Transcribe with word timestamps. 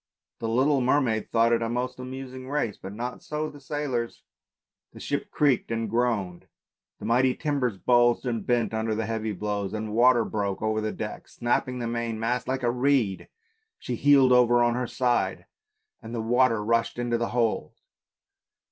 The 0.39 0.47
little 0.49 0.81
mermaid 0.81 1.29
thought 1.31 1.53
it 1.53 1.61
a 1.61 1.69
most 1.69 1.99
amusing 1.99 2.49
race, 2.49 2.75
but 2.75 2.91
not 2.91 3.21
so 3.21 3.51
the 3.51 3.59
sailors. 3.59 4.23
The 4.93 4.99
ship 4.99 5.29
creaked 5.29 5.69
and 5.69 5.87
groaned, 5.87 6.47
the 6.97 7.05
mighty 7.05 7.35
timbers 7.35 7.77
bulged 7.77 8.25
and 8.25 8.43
bent 8.43 8.73
under 8.73 8.95
the 8.95 9.05
heavy 9.05 9.31
blows, 9.31 9.73
the 9.73 9.81
water 9.91 10.25
broke 10.25 10.59
over 10.59 10.81
the 10.81 10.91
decks, 10.91 11.35
snapping 11.35 11.77
the 11.77 11.85
main 11.87 12.19
mast 12.19 12.47
like 12.47 12.63
a 12.63 12.71
reed, 12.71 13.27
she 13.77 13.93
heeled 13.95 14.31
over 14.31 14.63
on 14.63 14.73
her 14.73 14.87
side 14.87 15.45
and 16.01 16.15
the 16.15 16.19
water 16.21 16.65
rushed 16.65 16.97
into 16.97 17.19
the 17.19 17.29
hold. 17.29 17.73